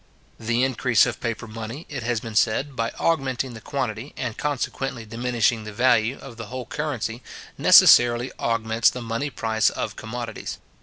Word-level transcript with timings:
The 0.39 0.63
increase 0.63 1.05
of 1.05 1.19
paper 1.21 1.45
money, 1.45 1.85
it 1.87 2.01
has 2.01 2.19
been 2.19 2.33
said, 2.33 2.75
by 2.75 2.89
augmenting 2.97 3.53
the 3.53 3.61
quantity, 3.61 4.15
and 4.17 4.35
consequently 4.35 5.05
diminishing 5.05 5.63
the 5.63 5.71
value, 5.71 6.17
of 6.17 6.37
the 6.37 6.47
whole 6.47 6.65
currency, 6.65 7.21
necessarily 7.55 8.31
augments 8.39 8.89
the 8.89 9.03
money 9.03 9.29
price 9.29 9.69
of 9.69 9.95
commodities. 9.95 10.57